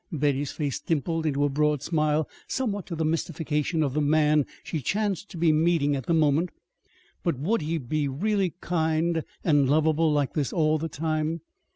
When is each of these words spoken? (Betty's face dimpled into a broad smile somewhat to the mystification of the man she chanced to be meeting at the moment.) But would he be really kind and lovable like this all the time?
(Betty's 0.11 0.51
face 0.51 0.79
dimpled 0.79 1.27
into 1.27 1.43
a 1.43 1.49
broad 1.49 1.83
smile 1.83 2.27
somewhat 2.47 2.87
to 2.87 2.95
the 2.95 3.05
mystification 3.05 3.83
of 3.83 3.93
the 3.93 4.01
man 4.01 4.47
she 4.63 4.81
chanced 4.81 5.29
to 5.29 5.37
be 5.37 5.51
meeting 5.51 5.95
at 5.95 6.07
the 6.07 6.13
moment.) 6.15 6.49
But 7.21 7.37
would 7.37 7.61
he 7.61 7.77
be 7.77 8.07
really 8.07 8.55
kind 8.61 9.23
and 9.43 9.69
lovable 9.69 10.11
like 10.11 10.33
this 10.33 10.51
all 10.51 10.79
the 10.79 10.89
time? 10.89 11.41